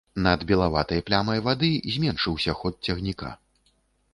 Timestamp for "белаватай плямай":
0.51-1.43